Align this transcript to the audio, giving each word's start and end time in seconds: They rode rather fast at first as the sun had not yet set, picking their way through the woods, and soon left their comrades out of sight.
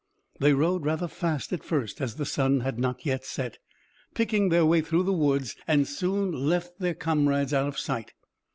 They 0.39 0.53
rode 0.53 0.83
rather 0.83 1.07
fast 1.07 1.53
at 1.53 1.63
first 1.63 2.01
as 2.01 2.15
the 2.15 2.25
sun 2.25 2.61
had 2.61 2.79
not 2.79 3.05
yet 3.05 3.23
set, 3.23 3.59
picking 4.15 4.49
their 4.49 4.65
way 4.65 4.81
through 4.81 5.03
the 5.03 5.13
woods, 5.13 5.55
and 5.67 5.87
soon 5.87 6.31
left 6.31 6.79
their 6.79 6.95
comrades 6.95 7.53
out 7.53 7.67
of 7.67 7.77
sight. 7.77 8.13